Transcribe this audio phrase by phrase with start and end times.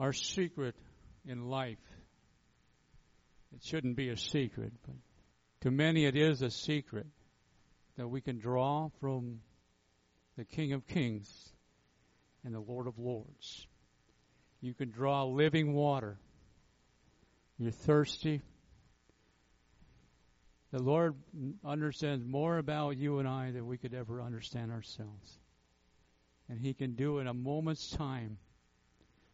[0.00, 0.74] our secret
[1.26, 1.78] in life.
[3.54, 4.96] It shouldn't be a secret, but
[5.60, 7.06] to many it is a secret
[7.98, 9.40] that we can draw from
[10.38, 11.28] the King of Kings
[12.44, 13.66] and the Lord of Lords.
[14.62, 16.16] You can draw living water.
[17.58, 18.40] You're thirsty.
[20.72, 21.14] The Lord
[21.62, 25.38] understands more about you and I than we could ever understand ourselves.
[26.48, 28.38] And He can do it in a moment's time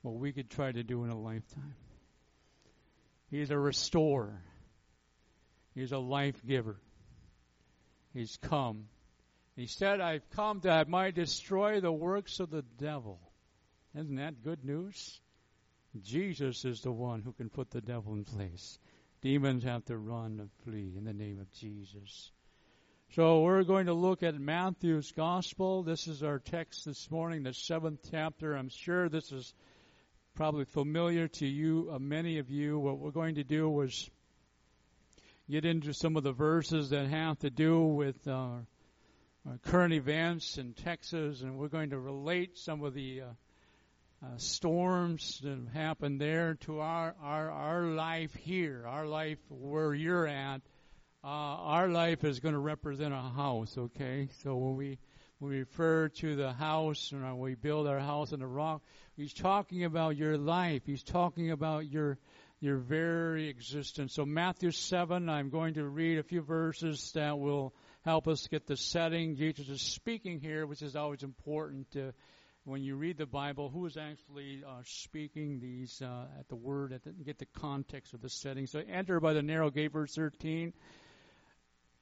[0.06, 1.74] what we could try to do in a lifetime.
[3.28, 4.40] He's a restorer.
[5.74, 6.76] He's a life giver.
[8.14, 8.84] He's come.
[9.56, 13.18] He said, I've come that I might destroy the works of the devil.
[13.96, 15.20] Isn't that good news?
[16.00, 18.78] Jesus is the one who can put the devil in place.
[19.22, 22.30] Demons have to run and flee in the name of Jesus.
[23.14, 25.82] So we're going to look at Matthew's Gospel.
[25.82, 28.54] This is our text this morning, the seventh chapter.
[28.54, 29.52] I'm sure this is
[30.36, 32.78] probably familiar to you, uh, many of you.
[32.78, 34.10] What we're going to do is
[35.50, 38.58] get into some of the verses that have to do with uh,
[39.64, 43.24] current events in Texas, and we're going to relate some of the uh,
[44.22, 49.94] uh, storms that have happened there to our, our our life here, our life where
[49.94, 50.60] you're at.
[51.24, 54.28] Uh, our life is going to represent a house, okay?
[54.42, 54.98] So when we
[55.38, 58.82] we refer to the house and we build our house on the rock,
[59.16, 60.82] he's talking about your life.
[60.86, 62.18] He's talking about your
[62.60, 64.14] your very existence.
[64.14, 68.66] So Matthew 7, I'm going to read a few verses that will help us get
[68.66, 69.36] the setting.
[69.36, 72.14] Jesus is speaking here, which is always important to,
[72.64, 76.94] when you read the Bible, who is actually uh, speaking these uh, at the word,
[76.94, 78.66] at the, get the context of the setting.
[78.66, 80.72] So enter by the narrow gate, verse 13.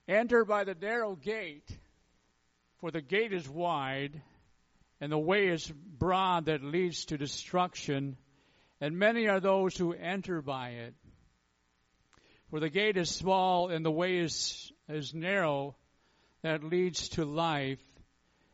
[0.07, 1.69] Enter by the narrow gate.
[2.80, 4.20] For the gate is wide,
[5.00, 8.16] and the way is broad that leads to destruction,
[8.81, 10.94] and many are those who enter by it.
[12.50, 15.77] For the gate is small, and the way is, is narrow
[16.43, 17.82] that leads to life,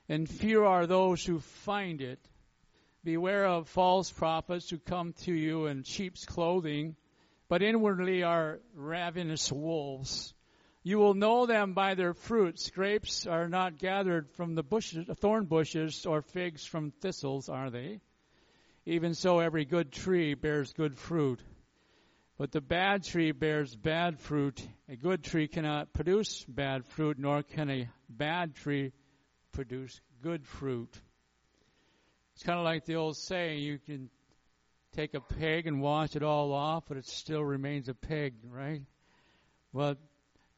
[0.08, 2.20] and few are those who find it.
[3.02, 6.96] Beware of false prophets who come to you in sheep's clothing,
[7.48, 10.34] but inwardly are ravenous wolves.
[10.82, 12.70] You will know them by their fruits.
[12.70, 18.00] Grapes are not gathered from the bushes, thorn bushes, or figs from thistles, are they?
[18.86, 21.40] Even so, every good tree bears good fruit.
[22.38, 24.66] But the bad tree bears bad fruit.
[24.88, 28.92] A good tree cannot produce bad fruit, nor can a bad tree
[29.52, 30.98] produce good fruit.
[32.34, 34.08] It's kind of like the old saying you can
[34.96, 38.80] take a pig and wash it all off, but it still remains a pig, right?
[39.74, 39.96] Well,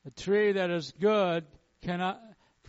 [0.06, 1.44] a tree that is good
[1.82, 2.20] cannot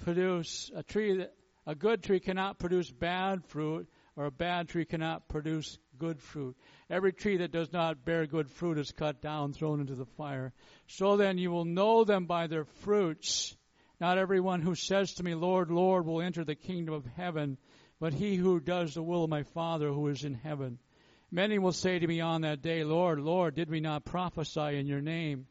[0.04, 1.34] produce a tree that
[1.66, 6.58] a good tree cannot produce bad fruit, or a bad tree cannot produce good fruit.
[6.90, 10.52] Every tree that does not bear good fruit is cut down, thrown into the fire.
[10.88, 13.56] So then you will know them by their fruits.
[14.02, 17.58] Not everyone who says to me, Lord, Lord, will enter the kingdom of heaven,
[18.00, 20.80] but he who does the will of my Father who is in heaven.
[21.32, 24.86] Many will say to me on that day, Lord, Lord, did we not prophesy in
[24.86, 25.48] your name?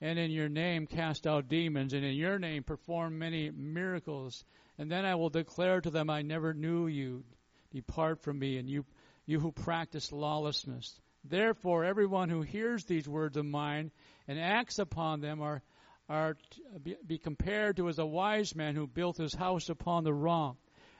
[0.00, 4.44] And in your name cast out demons, and in your name perform many miracles.
[4.78, 7.24] And then I will declare to them, I never knew you.
[7.70, 8.84] Depart from me, and you,
[9.26, 11.00] you who practice lawlessness.
[11.24, 13.90] Therefore, everyone who hears these words of mine
[14.28, 15.62] and acts upon them are,
[16.08, 20.12] are to be compared to as a wise man who built his house upon the
[20.12, 20.56] rock.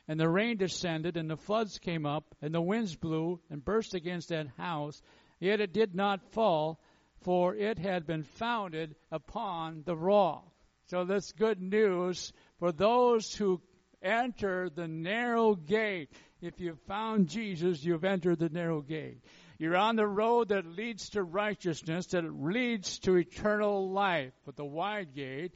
[0.09, 3.94] And the rain descended, and the floods came up, and the winds blew and burst
[3.94, 5.00] against that house.
[5.41, 6.81] Yet it did not fall,
[7.24, 10.46] for it had been founded upon the rock.
[10.86, 13.60] So that's good news for those who
[14.02, 16.10] enter the narrow gate.
[16.42, 19.24] If you've found Jesus, you've entered the narrow gate.
[19.58, 24.32] You're on the road that leads to righteousness, that leads to eternal life.
[24.44, 25.54] But the wide gate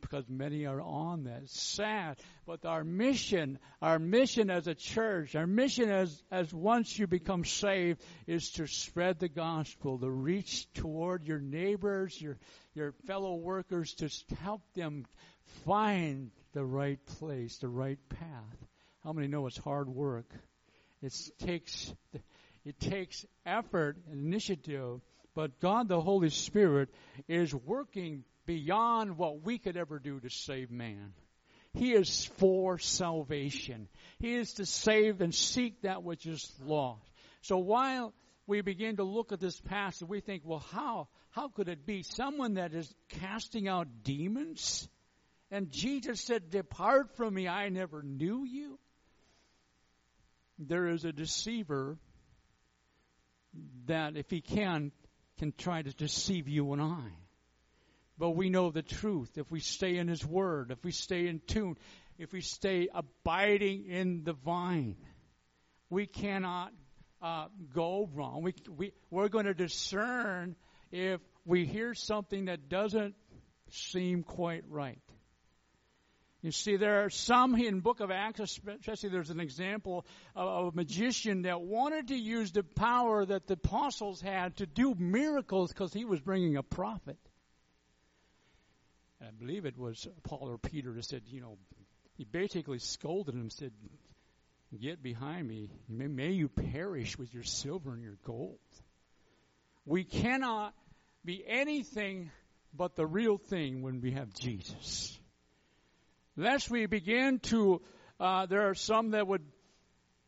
[0.00, 1.48] because many are on that.
[1.48, 2.18] Sad.
[2.46, 7.44] But our mission, our mission as a church, our mission as, as once you become
[7.44, 12.38] saved is to spread the gospel, to reach toward your neighbors, your,
[12.74, 15.06] your fellow workers, to help them
[15.64, 18.66] find the right place, the right path.
[19.04, 20.28] How many know it's hard work?
[21.02, 21.94] It takes,
[22.64, 25.00] it takes effort and initiative,
[25.34, 26.88] but God the Holy Spirit
[27.28, 31.12] is working beyond what we could ever do to save man.
[31.74, 33.88] He is for salvation.
[34.18, 37.10] He is to save and seek that which is lost.
[37.42, 38.14] So while
[38.46, 42.02] we begin to look at this passage, we think, well, how, how could it be
[42.02, 44.88] someone that is casting out demons?
[45.50, 48.78] And Jesus said, depart from me, I never knew you.
[50.58, 51.98] There is a deceiver
[53.86, 54.92] that, if he can,
[55.38, 57.10] can try to deceive you and I.
[58.18, 59.36] But we know the truth.
[59.36, 61.76] If we stay in his word, if we stay in tune,
[62.18, 64.96] if we stay abiding in the vine,
[65.90, 66.72] we cannot
[67.22, 68.42] uh, go wrong.
[68.42, 70.56] We, we, we're going to discern
[70.90, 73.14] if we hear something that doesn't
[73.70, 75.00] seem quite right.
[76.42, 80.76] You see, there are some in Book of Acts, especially there's an example of a
[80.76, 85.92] magician that wanted to use the power that the apostles had to do miracles because
[85.92, 87.18] he was bringing a profit.
[89.26, 91.58] I believe it was Paul or Peter that said, you know,
[92.16, 93.72] he basically scolded him and said,
[94.80, 95.70] Get behind me.
[95.88, 98.58] May, may you perish with your silver and your gold.
[99.84, 100.74] We cannot
[101.24, 102.30] be anything
[102.74, 105.18] but the real thing when we have Jesus.
[106.36, 107.80] Lest we begin to,
[108.20, 109.42] uh, there are some that would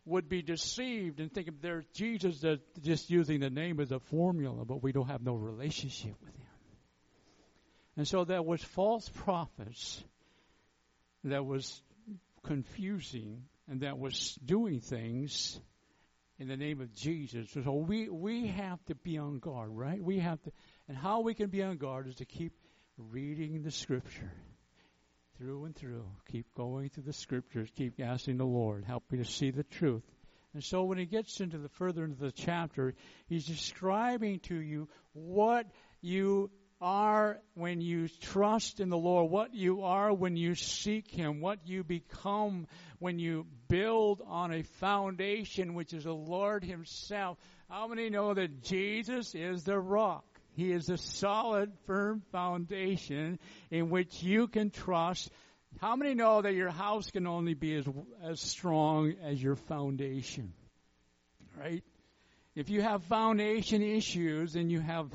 [0.07, 4.65] would be deceived and think there's Jesus that just using the name as a formula,
[4.65, 6.48] but we don't have no relationship with him.
[7.99, 10.05] And so there was false prophets
[11.25, 11.83] that was
[12.45, 15.61] confusing and that was doing things
[16.39, 17.51] in the name of Jesus.
[17.51, 20.01] So we we have to be on guard, right?
[20.01, 20.53] We have to
[20.87, 22.53] and how we can be on guard is to keep
[22.97, 24.33] reading the scripture
[25.37, 26.07] through and through.
[26.31, 27.69] Keep going through the scriptures.
[27.75, 30.05] Keep asking the Lord, help me to see the truth.
[30.55, 32.95] And so when he gets into the further into the chapter,
[33.27, 35.67] he's describing to you what
[36.01, 41.41] you are when you trust in the Lord, what you are when you seek Him,
[41.41, 42.67] what you become
[42.99, 47.39] when you build on a foundation which is the Lord Himself.
[47.69, 50.25] How many know that Jesus is the rock?
[50.55, 53.39] He is a solid, firm foundation
[53.71, 55.31] in which you can trust.
[55.81, 57.87] How many know that your house can only be as,
[58.23, 60.53] as strong as your foundation?
[61.57, 61.85] Right?
[62.57, 65.07] If you have foundation issues and you have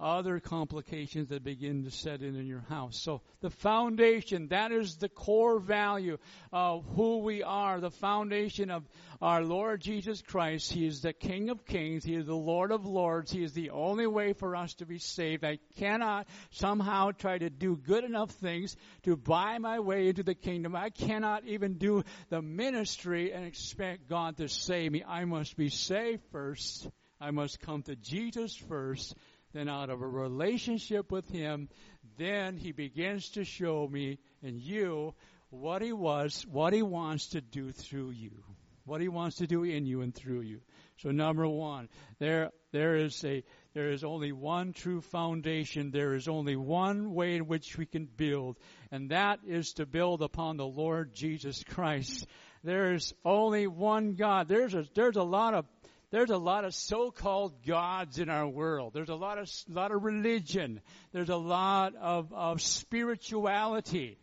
[0.00, 3.00] other complications that begin to set in in your house.
[3.00, 6.18] So the foundation, that is the core value
[6.52, 8.84] of who we are, the foundation of
[9.20, 10.72] our Lord Jesus Christ.
[10.72, 12.04] He is the King of Kings.
[12.04, 13.32] He is the Lord of Lords.
[13.32, 15.44] He is the only way for us to be saved.
[15.44, 20.34] I cannot somehow try to do good enough things to buy my way into the
[20.34, 20.76] kingdom.
[20.76, 25.02] I cannot even do the ministry and expect God to save me.
[25.02, 26.88] I must be saved first.
[27.20, 29.16] I must come to Jesus first
[29.52, 31.68] then out of a relationship with Him,
[32.16, 35.14] then He begins to show me and you
[35.50, 38.42] what He was, what He wants to do through you,
[38.84, 40.60] what He wants to do in you and through you.
[40.98, 45.92] So number one, there, there is a, there is only one true foundation.
[45.92, 48.58] There is only one way in which we can build,
[48.90, 52.26] and that is to build upon the Lord Jesus Christ.
[52.64, 54.48] There is only one God.
[54.48, 55.64] There's a, there's a lot of
[56.10, 58.92] there's a lot of so-called gods in our world.
[58.94, 60.80] There's a lot of lot of religion.
[61.12, 64.18] There's a lot of, of spirituality.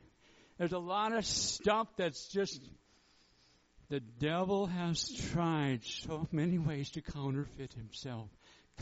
[0.58, 2.62] There's a lot of stuff that's just
[3.90, 8.30] the devil has tried so many ways to counterfeit himself.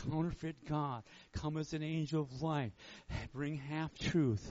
[0.08, 1.02] Counterfeit God.
[1.34, 2.72] Come as an angel of light.
[3.32, 4.50] Bring half truth.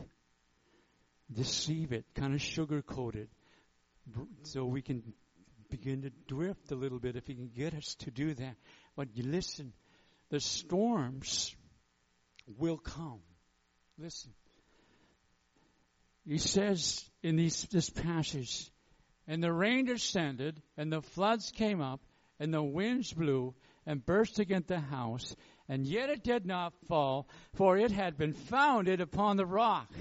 [1.31, 2.05] Deceive it.
[2.13, 3.29] Kind of sugarcoat it.
[4.43, 5.13] So we can
[5.77, 8.55] begin to drift a little bit if he can get us to do that.
[8.95, 9.73] But you listen,
[10.29, 11.55] the storms
[12.59, 13.21] will come.
[13.97, 14.31] Listen.
[16.27, 18.69] He says in these, this passage,
[19.27, 22.01] and the rain descended, and the floods came up,
[22.39, 23.55] and the winds blew,
[23.87, 25.35] and burst against the house,
[25.67, 29.91] and yet it did not fall, for it had been founded upon the rock.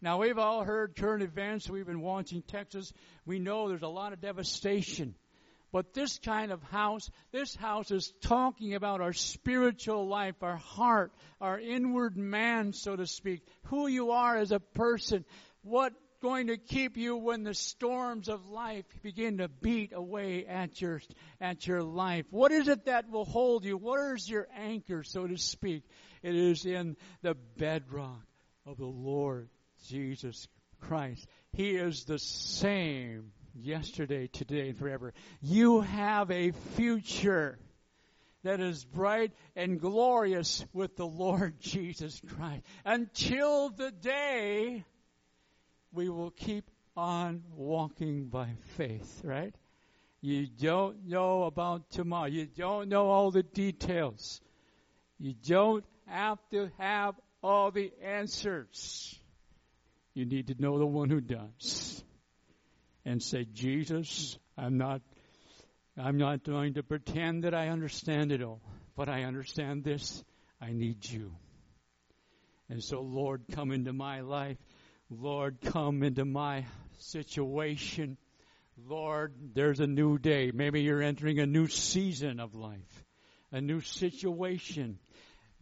[0.00, 1.68] Now, we've all heard current events.
[1.68, 2.92] We've been watching Texas.
[3.26, 5.16] We know there's a lot of devastation.
[5.72, 11.12] But this kind of house, this house is talking about our spiritual life, our heart,
[11.40, 15.24] our inward man, so to speak, who you are as a person,
[15.62, 20.80] what going to keep you when the storms of life begin to beat away at
[20.80, 21.00] your
[21.40, 25.28] at your life what is it that will hold you what is your anchor so
[25.28, 25.84] to speak
[26.24, 28.26] it is in the bedrock
[28.66, 29.48] of the lord
[29.86, 30.48] Jesus
[30.80, 31.26] Christ.
[31.52, 35.12] He is the same yesterday, today, and forever.
[35.40, 37.58] You have a future
[38.44, 42.62] that is bright and glorious with the Lord Jesus Christ.
[42.84, 44.84] Until the day
[45.92, 49.54] we will keep on walking by faith, right?
[50.20, 52.26] You don't know about tomorrow.
[52.26, 54.40] You don't know all the details.
[55.18, 59.18] You don't have to have all the answers.
[60.18, 62.02] You need to know the one who does.
[63.04, 65.00] And say, Jesus, I'm not,
[65.96, 68.60] I'm not going to pretend that I understand it all.
[68.96, 70.24] But I understand this.
[70.60, 71.36] I need you.
[72.68, 74.56] And so, Lord, come into my life.
[75.08, 76.64] Lord, come into my
[76.98, 78.16] situation.
[78.88, 80.50] Lord, there's a new day.
[80.52, 83.04] Maybe you're entering a new season of life,
[83.52, 84.98] a new situation,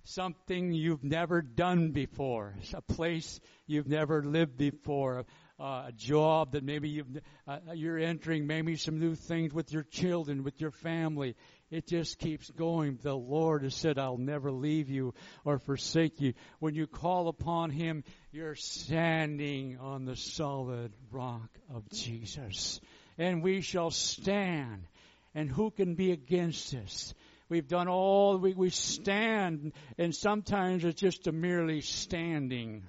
[0.07, 5.25] something you've never done before, a place you've never lived before,
[5.59, 7.09] uh, a job that maybe you've,
[7.49, 11.35] uh, you're entering, maybe some new things with your children, with your family.
[11.71, 12.99] It just keeps going.
[13.03, 16.35] The Lord has said, I'll never leave you or forsake you.
[16.61, 22.81] When you call upon Him, you're standing on the solid rock of Jesus.
[23.19, 24.87] And we shall stand.
[25.35, 27.13] And who can be against us?
[27.49, 32.85] We've done all, we, we stand, and sometimes it's just a merely standing.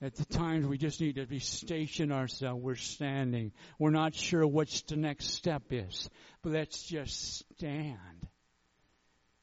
[0.00, 2.62] At the times we just need to be station ourselves.
[2.62, 3.52] We're standing.
[3.78, 6.08] We're not sure which the next step is.
[6.42, 8.28] But let's just stand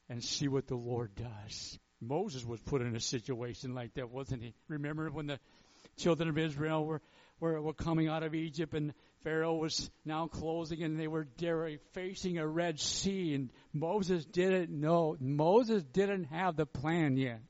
[0.08, 1.78] and see what the Lord does.
[2.00, 4.54] Moses was put in a situation like that, wasn't he?
[4.68, 5.38] Remember when the
[5.96, 7.02] children of Israel were,
[7.40, 11.26] were, were coming out of Egypt and Pharaoh was now closing and they were
[11.92, 15.16] facing a Red Sea and Moses didn't know.
[15.20, 17.42] Moses didn't have the plan yet.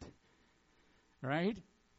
[1.22, 1.56] Right?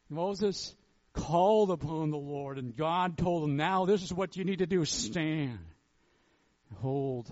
[0.10, 0.76] Moses
[1.14, 4.66] called upon the Lord, and God told him, Now this is what you need to
[4.66, 5.60] do stand.
[6.78, 7.32] Hold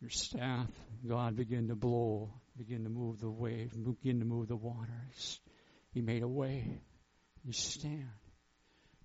[0.00, 0.68] your staff.
[1.06, 5.40] God began to blow, begin to move the wave, begin to move the waters.
[5.92, 6.80] He made a way.
[7.44, 8.08] You stand.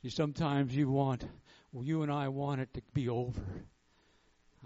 [0.06, 1.28] You sometimes you want,
[1.74, 3.42] well, you and I want it to be over.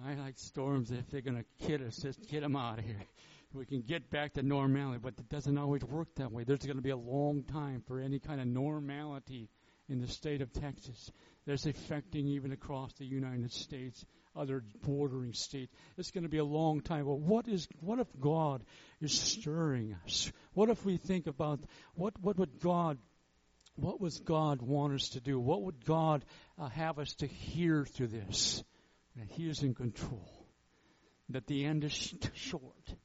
[0.06, 3.08] I like storms if they're going to kid us, just get them out of here
[3.54, 6.44] we can get back to normality, but it doesn't always work that way.
[6.44, 9.50] There's going to be a long time for any kind of normality
[9.88, 11.12] in the state of Texas.
[11.48, 14.06] That's affecting even across the United States,
[14.36, 15.74] other bordering states.
[15.98, 17.06] It's going to be a long time.
[17.06, 18.64] Well, what is what if God
[19.02, 20.32] is stirring us?
[20.54, 21.60] What if we think about
[21.96, 23.00] what what would God
[23.76, 25.40] what was God want us to do?
[25.40, 26.26] What would God
[26.58, 28.64] uh, have us to hear through this?
[29.16, 30.30] That He is in control.
[31.30, 32.96] That the end is short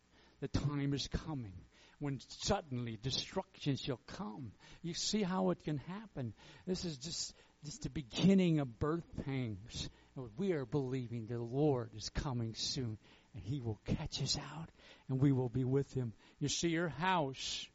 [0.44, 1.54] the time is coming
[2.00, 4.52] when suddenly destruction shall come.
[4.82, 6.34] You see how it can happen.
[6.66, 9.88] This is just, just the beginning of birth pangs.
[10.36, 12.98] We are believing the Lord is coming soon
[13.32, 14.68] and he will catch us out
[15.08, 16.12] and we will be with him.
[16.40, 17.66] You see, your house,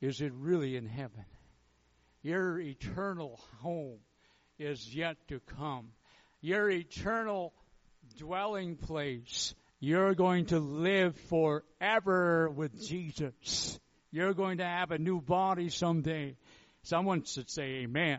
[0.00, 1.26] is it really in heaven?
[2.26, 4.00] Your eternal home
[4.58, 5.90] is yet to come.
[6.40, 7.52] Your eternal
[8.18, 13.78] dwelling place you're going to live forever with Jesus.
[14.10, 16.34] You're going to have a new body someday.
[16.82, 18.18] Someone should say amen.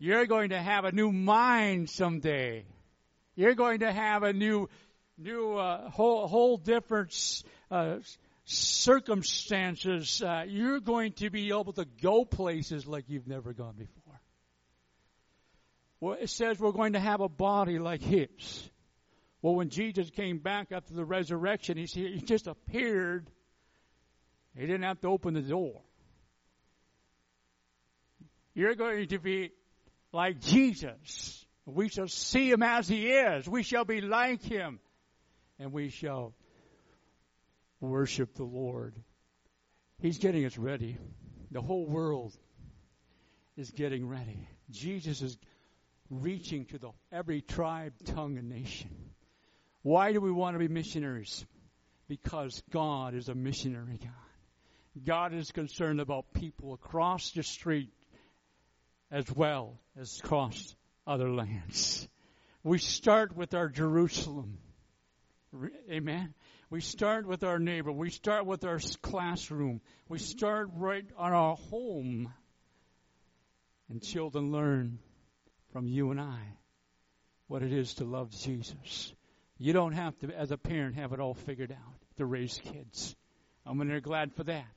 [0.00, 2.64] You're going to have a new mind someday.
[3.36, 4.68] You're going to have a new,
[5.16, 7.14] new, uh, whole, whole different,
[7.70, 7.98] uh,
[8.52, 10.22] circumstances.
[10.22, 14.20] Uh, you're going to be able to go places like you've never gone before.
[16.00, 18.70] Well, it says we're going to have a body like His.
[19.40, 23.28] Well, when Jesus came back after the resurrection, he, he just appeared.
[24.56, 25.80] He didn't have to open the door.
[28.54, 29.50] You're going to be
[30.12, 31.44] like Jesus.
[31.64, 33.48] We shall see him as he is.
[33.48, 34.78] We shall be like him.
[35.58, 36.34] And we shall
[37.82, 38.94] worship the Lord.
[39.98, 40.96] He's getting us ready.
[41.50, 42.36] The whole world
[43.56, 44.48] is getting ready.
[44.70, 45.36] Jesus is
[46.10, 48.90] reaching to the every tribe, tongue, and nation.
[49.82, 51.44] Why do we want to be missionaries?
[52.08, 55.04] Because God is a missionary God.
[55.04, 57.92] God is concerned about people across the street
[59.10, 60.74] as well as across
[61.06, 62.08] other lands.
[62.62, 64.58] We start with our Jerusalem.
[65.90, 66.34] Amen.
[66.72, 67.92] We start with our neighbor.
[67.92, 69.82] We start with our classroom.
[70.08, 72.32] We start right on our home.
[73.90, 74.98] And children learn
[75.74, 76.38] from you and I
[77.46, 79.12] what it is to love Jesus.
[79.58, 83.14] You don't have to, as a parent, have it all figured out to raise kids.
[83.66, 84.72] I'm mean, glad for that.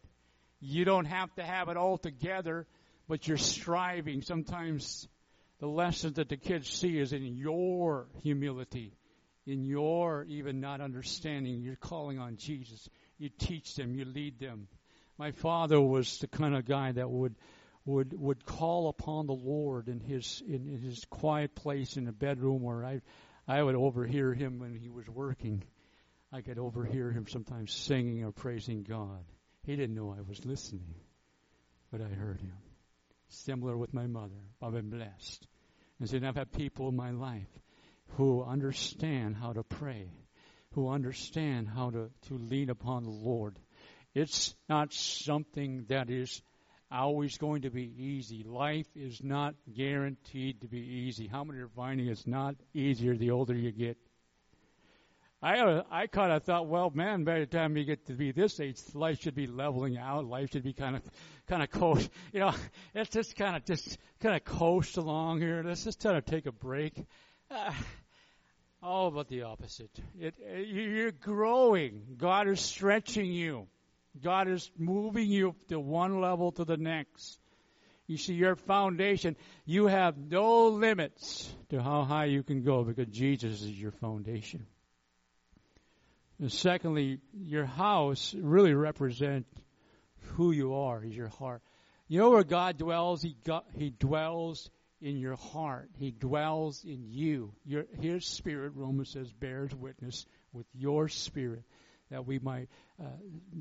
[0.59, 2.67] You don't have to have it all together,
[3.07, 4.21] but you're striving.
[4.21, 5.07] Sometimes
[5.61, 8.97] the lessons that the kids see is in your humility,
[9.45, 11.61] in your even not understanding.
[11.61, 12.89] You're calling on Jesus.
[13.17, 14.67] You teach them, you lead them.
[15.17, 17.35] My father was the kind of guy that would
[17.85, 22.11] would would call upon the Lord in his in, in his quiet place in a
[22.11, 23.01] bedroom where I
[23.47, 25.63] I would overhear him when he was working.
[26.33, 29.23] I could overhear him sometimes singing or praising God.
[29.63, 30.95] He didn't know I was listening,
[31.91, 32.57] but I heard him.
[33.29, 34.41] Similar with my mother.
[34.61, 35.47] I've been blessed.
[35.99, 37.47] And so I've had people in my life
[38.15, 40.09] who understand how to pray,
[40.71, 43.57] who understand how to, to lean upon the Lord.
[44.13, 46.41] It's not something that is
[46.89, 48.43] always going to be easy.
[48.43, 51.27] Life is not guaranteed to be easy.
[51.27, 53.97] How many are finding it's not easier the older you get?
[55.41, 58.59] I I kind of thought, well, man, by the time you get to be this
[58.59, 60.25] age, life should be leveling out.
[60.25, 61.01] Life should be kind of
[61.47, 62.09] kind of coast.
[62.33, 62.53] You know,
[62.95, 65.61] let's just kind of just kind of coast along here.
[65.63, 67.05] Let's just kind of take a break.
[67.51, 67.73] Uh,
[68.85, 69.89] all but the opposite.
[70.19, 72.03] It, it, you're growing.
[72.17, 73.67] God is stretching you.
[74.23, 77.39] God is moving you to one level to the next.
[78.07, 83.07] You see, your foundation, you have no limits to how high you can go because
[83.07, 84.67] Jesus is your foundation.
[86.39, 89.49] And secondly, your house really represents
[90.33, 91.61] who you are, is your heart.
[92.07, 93.21] You know where God dwells?
[93.21, 94.69] He, got, he dwells
[95.05, 95.91] in your heart.
[95.99, 97.53] He dwells in you.
[97.63, 101.63] Your, his spirit, Romans says, bears witness with your spirit
[102.09, 102.69] that we might
[102.99, 103.05] uh,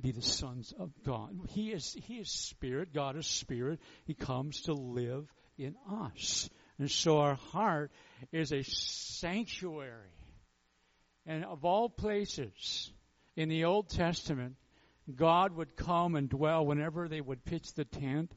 [0.00, 1.36] be the sons of God.
[1.50, 2.94] He is, he is spirit.
[2.94, 3.80] God is spirit.
[4.06, 6.48] He comes to live in us.
[6.78, 7.92] And so our heart
[8.32, 10.16] is a sanctuary.
[11.26, 12.90] And of all places
[13.36, 14.56] in the Old Testament,
[15.14, 18.32] God would come and dwell whenever they would pitch the tent.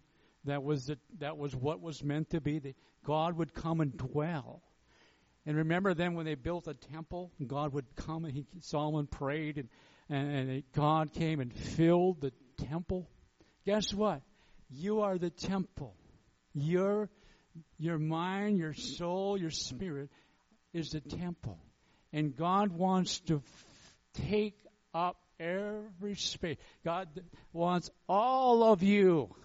[0.48, 2.60] That was the, that was what was meant to be.
[2.60, 2.75] The,
[3.06, 4.63] God would come and dwell.
[5.46, 9.58] And remember then when they built a temple, God would come and he, Solomon prayed
[9.58, 9.70] and
[10.10, 13.10] and, and God came and filled the temple.
[13.66, 14.22] Guess what?
[14.70, 15.96] You are the temple.
[16.54, 17.10] Your,
[17.77, 20.10] your mind, your soul, your spirit
[20.74, 21.60] is the temple.
[22.13, 24.58] And God wants to f- take
[24.94, 26.58] up every space.
[26.84, 27.08] God
[27.51, 29.36] wants all of you.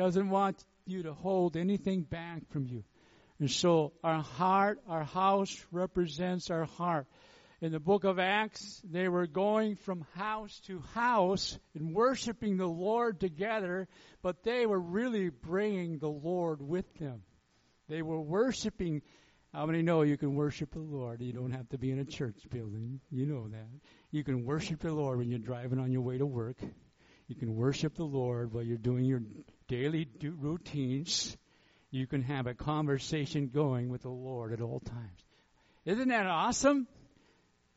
[0.00, 2.84] Doesn't want you to hold anything back from you.
[3.38, 7.06] And so our heart, our house represents our heart
[7.60, 12.66] in the book of Acts, they were going from house to house and worshiping the
[12.66, 13.86] Lord together,
[14.22, 17.22] but they were really bringing the Lord with them.
[17.88, 19.02] They were worshiping.
[19.52, 21.20] How many know you can worship the Lord?
[21.20, 23.00] You don't have to be in a church building.
[23.10, 23.68] You know that.
[24.10, 26.56] You can worship the Lord when you're driving on your way to work.
[27.28, 29.20] You can worship the Lord while you're doing your
[29.70, 31.36] daily do- routines.
[31.92, 35.24] You can have a conversation going with the Lord at all times.
[35.84, 36.88] Isn't that awesome?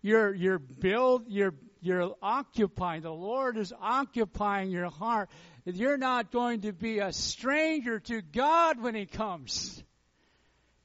[0.02, 5.30] You're, you're build, you're, you're occupying, the Lord is occupying your heart.
[5.66, 9.82] You're not going to be a stranger to God when He comes.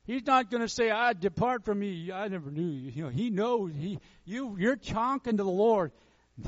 [0.04, 2.10] He's not going to say, "I depart from me.
[2.12, 3.72] I never knew you." You know, He knows.
[3.76, 5.92] He, you, you're talking to the Lord.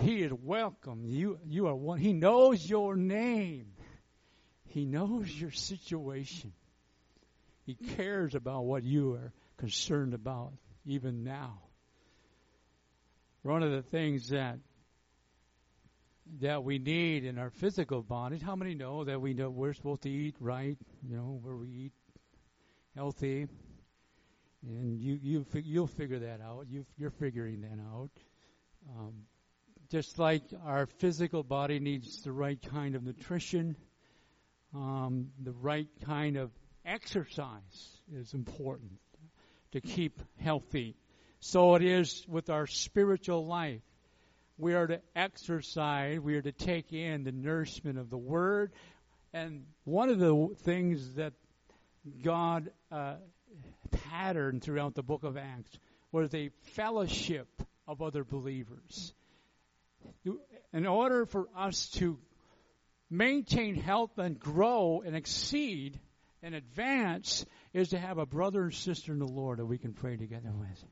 [0.00, 1.04] He is welcome.
[1.04, 1.98] You, you are one.
[1.98, 3.66] He knows your name.
[4.70, 6.52] He knows your situation.
[7.66, 10.52] He cares about what you are concerned about,
[10.86, 11.58] even now.
[13.42, 14.58] One of the things that
[16.40, 18.40] that we need in our physical bodies.
[18.40, 20.78] How many know that we know we're supposed to eat right?
[21.02, 21.92] You know, where we eat
[22.94, 23.48] healthy,
[24.62, 26.66] and you you you'll figure that out.
[26.68, 28.10] You you're figuring that out.
[28.96, 29.14] Um,
[29.90, 33.74] just like our physical body needs the right kind of nutrition,
[34.74, 36.50] um, the right kind of
[36.84, 38.92] exercise is important
[39.72, 40.96] to keep healthy.
[41.40, 43.82] So it is with our spiritual life.
[44.58, 48.72] We are to exercise, we are to take in the nourishment of the Word.
[49.32, 51.32] And one of the things that
[52.22, 53.14] God uh,
[53.90, 55.78] patterned throughout the book of Acts
[56.12, 57.48] was a fellowship
[57.86, 59.14] of other believers.
[60.72, 62.18] In order for us to
[63.10, 65.98] maintain health and grow and exceed
[66.42, 67.44] and advance,
[67.74, 70.52] is to have a brother and sister in the Lord that we can pray together
[70.52, 70.84] with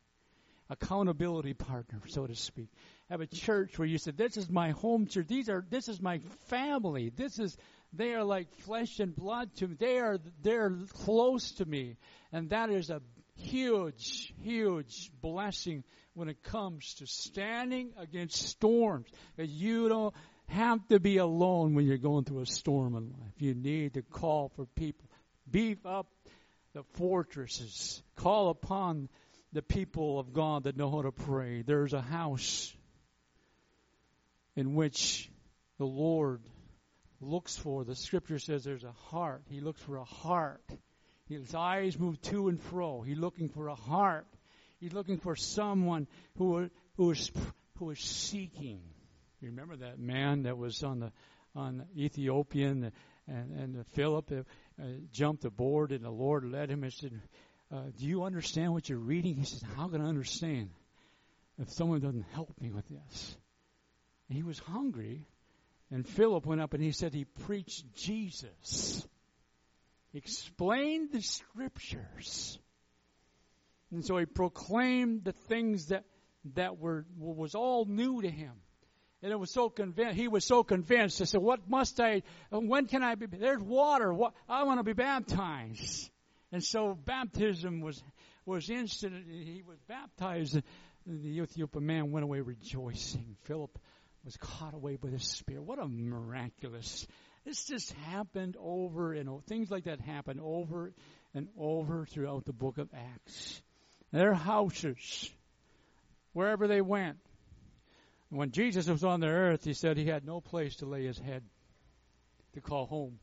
[0.71, 2.69] accountability partner, so to speak.
[3.09, 5.27] Have a church where you said, "This is my home church.
[5.27, 7.09] These are this is my family.
[7.09, 7.57] This is
[7.93, 9.77] they are like flesh and blood to me.
[9.79, 11.97] They are they're close to me,
[12.33, 13.01] and that is a
[13.37, 19.09] huge, huge blessing when it comes to standing against storms.
[19.37, 20.15] That you don't
[20.49, 23.33] have to be alone when you're going through a storm in life.
[23.39, 25.07] You need to call for people.
[25.51, 26.09] Beef up
[26.75, 28.03] the fortresses.
[28.17, 29.09] Call upon
[29.53, 31.63] the people of God that know how to pray.
[31.63, 32.75] There's a house
[34.57, 35.31] in which
[35.79, 36.41] the Lord
[37.21, 37.85] looks for.
[37.85, 39.43] The scripture says there's a heart.
[39.51, 40.65] He looks for a heart.
[41.29, 43.03] His eyes move to and fro.
[43.03, 44.27] He's looking for a heart.
[44.81, 46.07] He's looking for someone
[46.37, 47.31] who who is
[47.79, 48.81] who is seeking.
[49.41, 51.13] You remember that man that was on the
[51.55, 52.93] on Ethiopian
[53.27, 57.21] and and Philip uh, jumped aboard and the Lord led him and said,
[57.71, 59.37] uh, do you understand what you're reading?
[59.37, 60.71] He says, how can I understand?
[61.59, 63.37] if someone doesn't help me with this.
[64.29, 65.27] And he was hungry,
[65.91, 69.07] and Philip went up and he said he preached Jesus,
[70.15, 72.59] explained the scriptures.
[73.91, 76.05] And so he proclaimed the things that,
[76.55, 78.53] that were, was all new to him.
[79.23, 81.19] And it was so convinced, he was so convinced.
[81.19, 84.85] He said, what must I, when can I be, there's water, what, I want to
[84.85, 86.11] be baptized.
[86.53, 88.03] And so baptism was,
[88.47, 89.27] was instant.
[89.29, 90.61] He was baptized.
[91.05, 93.37] The Ethiopian man went away rejoicing.
[93.43, 93.77] Philip
[94.25, 95.65] was caught away by the Spirit.
[95.65, 97.07] What a miraculous.
[97.45, 99.43] This just happened over and over.
[99.43, 100.93] Things like that happen over
[101.35, 103.63] and over throughout the book of Acts.
[104.13, 105.31] Their houses,
[106.33, 107.19] wherever they went,
[108.31, 111.19] when Jesus was on the earth, he said he had no place to lay his
[111.19, 111.43] head
[112.55, 113.19] to call home.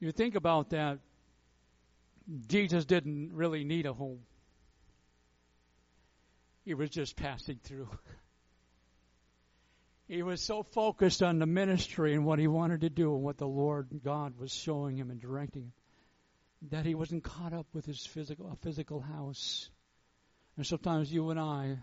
[0.00, 0.98] You think about that,
[2.46, 4.20] Jesus didn't really need a home.
[6.64, 7.88] He was just passing through.
[10.10, 13.36] He was so focused on the ministry and what he wanted to do and what
[13.36, 15.72] the Lord God was showing him and directing him
[16.70, 19.70] that he wasn't caught up with his physical physical house.
[20.58, 21.78] And sometimes you and I,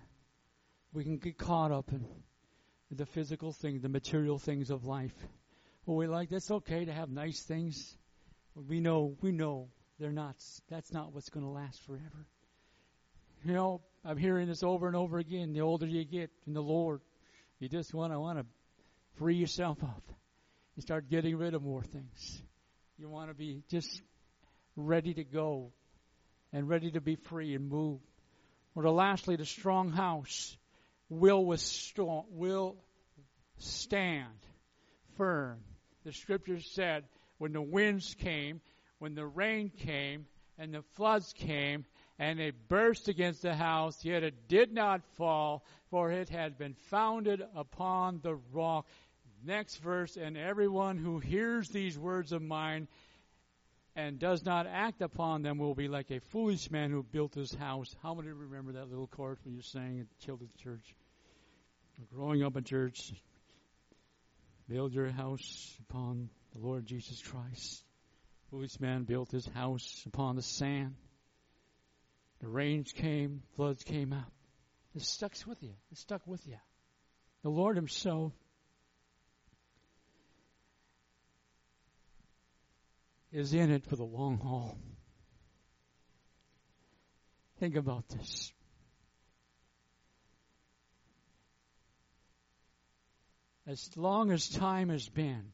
[0.91, 2.05] we can get caught up in
[2.91, 5.15] the physical things, the material things of life.
[5.85, 7.95] Well, we like that's okay to have nice things.
[8.53, 10.35] We know, we know they're not.
[10.69, 12.27] That's not what's going to last forever.
[13.45, 15.53] You know, I'm hearing this over and over again.
[15.53, 16.99] The older you get in the Lord,
[17.59, 18.45] you just want to want to
[19.17, 20.03] free yourself up.
[20.75, 22.41] You start getting rid of more things.
[22.97, 24.01] You want to be just
[24.75, 25.71] ready to go
[26.51, 28.01] and ready to be free and move.
[28.75, 30.57] Or lastly, the strong house
[31.09, 32.75] will withstand, will
[33.57, 34.27] stand
[35.17, 35.59] firm.
[36.03, 37.05] The scripture said,
[37.37, 38.61] when the winds came,
[38.99, 40.25] when the rain came,
[40.57, 41.85] and the floods came,
[42.19, 46.75] and they burst against the house, yet it did not fall, for it had been
[46.89, 48.87] founded upon the rock.
[49.43, 52.87] Next verse, and everyone who hears these words of mine
[53.95, 57.53] and does not act upon them will be like a foolish man who built his
[57.53, 57.95] house.
[58.03, 60.95] How many remember that little chorus when you sang at children's church?
[62.13, 63.13] Growing up in church,
[64.67, 67.83] build your house upon the Lord Jesus Christ.
[68.51, 70.95] Foolish man built his house upon the sand.
[72.41, 74.31] The rains came, floods came up.
[74.93, 75.73] It stuck with you.
[75.91, 76.57] It stuck with you.
[77.43, 78.33] The Lord Himself
[83.35, 84.77] is in it for the long haul.
[87.59, 88.53] Think about this.
[93.67, 95.51] As long as time has been,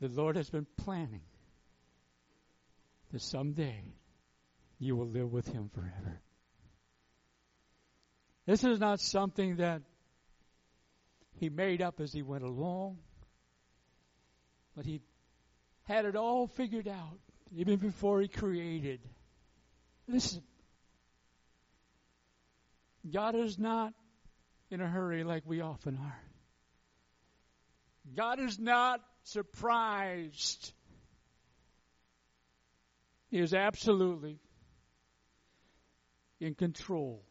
[0.00, 1.22] the Lord has been planning
[3.10, 3.82] that someday
[4.78, 6.20] you will live with Him forever.
[8.46, 9.82] This is not something that
[11.40, 12.98] He made up as He went along,
[14.76, 15.00] but He
[15.84, 17.18] had it all figured out
[17.54, 19.00] even before he created.
[20.08, 20.42] Listen,
[23.10, 23.92] God is not
[24.70, 26.20] in a hurry like we often are.
[28.16, 30.72] God is not surprised.
[33.30, 34.38] He is absolutely
[36.40, 37.22] in control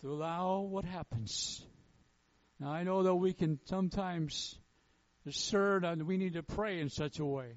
[0.00, 1.64] to allow what happens.
[2.60, 4.58] Now I know that we can sometimes
[5.28, 7.52] discern and we need to pray in such a way.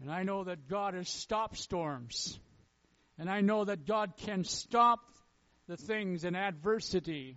[0.00, 2.38] And I know that God has stopped storms.
[3.18, 5.00] And I know that God can stop
[5.66, 7.36] the things in adversity.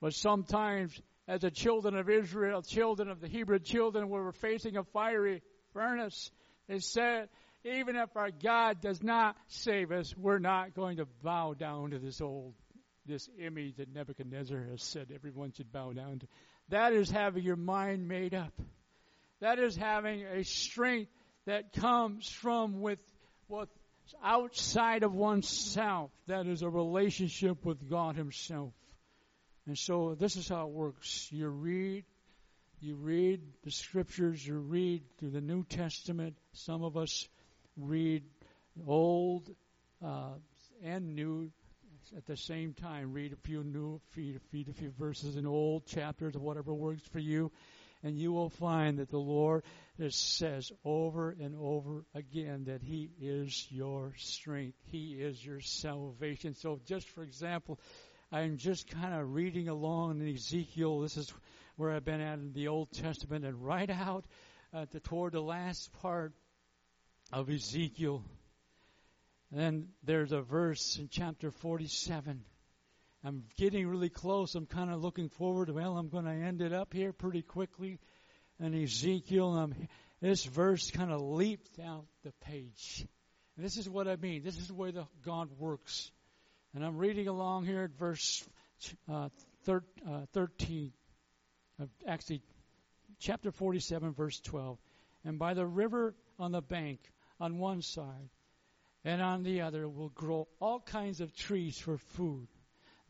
[0.00, 4.84] But sometimes, as the children of Israel, children of the Hebrew children, were facing a
[4.84, 5.42] fiery
[5.72, 6.30] furnace,
[6.68, 7.28] they said,
[7.64, 11.98] even if our God does not save us, we're not going to bow down to
[11.98, 12.54] this old,
[13.06, 16.26] this image that Nebuchadnezzar has said everyone should bow down to.
[16.68, 18.52] That is having your mind made up.
[19.40, 21.10] That is having a strength
[21.46, 22.98] that comes from with
[23.48, 23.70] what's
[24.22, 26.10] outside of oneself.
[26.26, 28.72] That is a relationship with God Himself.
[29.66, 31.28] And so this is how it works.
[31.30, 32.04] You read,
[32.80, 36.36] you read the scriptures, you read through the New Testament.
[36.52, 37.28] Some of us
[37.76, 38.24] read
[38.86, 39.48] Old
[40.04, 40.34] uh,
[40.82, 41.50] and New
[42.16, 43.12] at the same time.
[43.12, 47.02] Read a few new, feed, feed a few verses in old chapters of whatever works
[47.12, 47.50] for you,
[48.02, 49.62] and you will find that the Lord
[50.08, 54.78] says over and over again that He is your strength.
[54.90, 56.54] He is your salvation.
[56.54, 57.78] So, just for example,
[58.30, 61.00] I'm just kind of reading along in Ezekiel.
[61.00, 61.32] This is
[61.76, 64.24] where I've been at in the Old Testament, and right out
[64.72, 66.32] uh, the, toward the last part
[67.32, 68.22] of Ezekiel,
[69.50, 72.44] then there's a verse in chapter 47.
[73.24, 74.54] I'm getting really close.
[74.54, 75.70] I'm kind of looking forward.
[75.70, 77.98] Well, I'm going to end it up here pretty quickly.
[78.60, 79.70] And Ezekiel,
[80.20, 83.06] this verse kind of leaped out the page.
[83.56, 84.42] And this is what I mean.
[84.42, 86.10] This is the way the God works.
[86.74, 88.44] And I'm reading along here at verse
[89.08, 89.28] uh,
[89.64, 90.92] thir- uh, 13,
[91.80, 92.42] uh, actually,
[93.20, 94.78] chapter 47, verse 12.
[95.24, 97.00] And by the river on the bank,
[97.40, 98.28] on one side,
[99.04, 102.48] and on the other will grow all kinds of trees for food.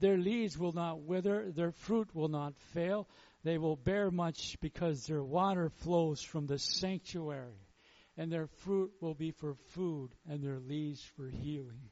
[0.00, 3.09] Their leaves will not wither, their fruit will not fail.
[3.44, 7.68] They will bear much because their water flows from the sanctuary,
[8.16, 11.90] and their fruit will be for food, and their leaves for healing.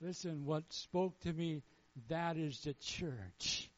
[0.00, 1.62] Listen, what spoke to me,
[2.08, 3.70] that is the church.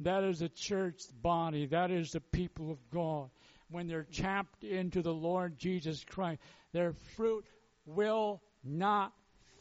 [0.00, 1.66] That is the church body.
[1.66, 3.30] That is the people of God.
[3.70, 6.40] When they're tapped into the Lord Jesus Christ,
[6.72, 7.44] their fruit
[7.88, 9.12] will not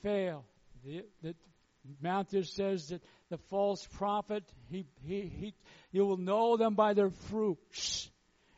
[0.03, 0.45] fail.
[0.83, 1.35] The, the,
[2.01, 5.53] Matthew says that the false prophet, he, he, he,
[5.91, 8.09] you will know them by their fruits.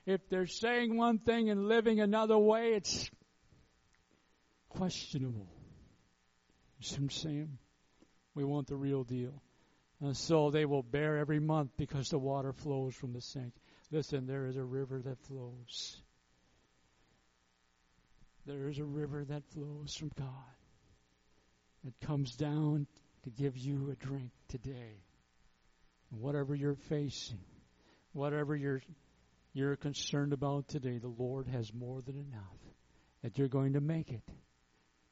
[0.05, 3.09] If they're saying one thing and living another way, it's
[4.69, 5.47] questionable.
[6.79, 7.57] You see what I'm saying?
[8.33, 9.41] We want the real deal.
[10.01, 13.53] And so they will bear every month because the water flows from the sink.
[13.91, 16.01] Listen, there is a river that flows.
[18.49, 20.27] There is a river that flows from God
[21.83, 22.87] that comes down
[23.23, 25.03] to give you a drink today.
[26.09, 27.37] whatever you're facing,
[28.13, 28.81] whatever you're
[29.53, 32.57] you're concerned about today, the Lord has more than enough.
[33.21, 34.27] That you're going to make it.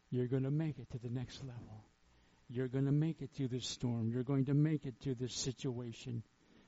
[0.10, 1.86] You're going to make it to the next level.
[2.50, 4.10] You're going to make it through this storm.
[4.10, 6.23] You're going to make it through this situation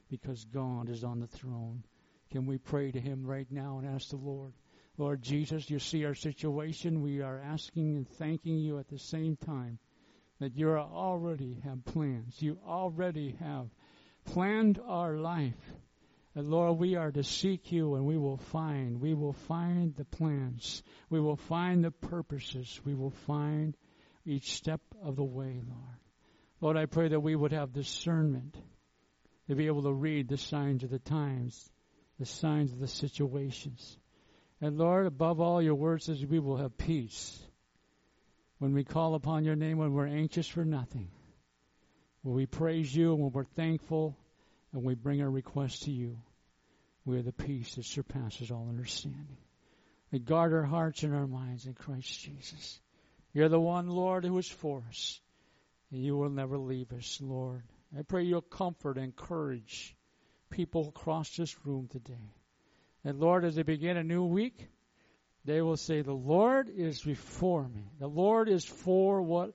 [0.08, 1.84] because God is on the throne.
[2.30, 4.54] Can we pray to Him right now and ask the Lord?
[5.00, 7.02] Lord Jesus, you see our situation.
[7.02, 9.80] We are asking and thanking you at the same time
[10.42, 12.42] that you already have plans.
[12.42, 13.70] You already have
[14.26, 15.56] planned our life.
[16.36, 19.00] And Lord, we are to seek you and we will find.
[19.00, 20.84] We will find the plans.
[21.10, 22.82] We will find the purposes.
[22.84, 23.78] We will find
[24.26, 26.00] each step of the way, Lord.
[26.60, 28.58] Lord, I pray that we would have discernment
[29.48, 31.72] to be able to read the signs of the times,
[32.20, 33.98] the signs of the situations.
[34.62, 37.40] And Lord, above all, your word says we will have peace
[38.58, 41.10] when we call upon your name, when we're anxious for nothing.
[42.22, 44.18] When we praise you when we're thankful
[44.74, 46.18] and we bring our requests to you,
[47.06, 49.38] we are the peace that surpasses all understanding.
[50.12, 52.80] We guard our hearts and our minds in Christ Jesus.
[53.32, 55.22] You're the one, Lord, who is for us.
[55.92, 57.64] And you will never leave us, Lord.
[57.98, 59.96] I pray you'll comfort and encourage
[60.50, 62.34] people across this room today.
[63.04, 64.68] And Lord, as they begin a new week,
[65.46, 67.92] they will say, The Lord is before me.
[68.00, 69.54] The Lord is for what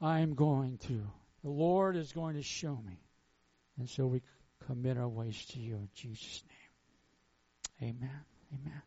[0.00, 1.02] I'm going to.
[1.44, 3.00] The Lord is going to show me.
[3.78, 4.22] And so we
[4.66, 6.42] commit our ways to you in Jesus'
[7.80, 7.90] name.
[7.90, 8.20] Amen.
[8.52, 8.82] Amen.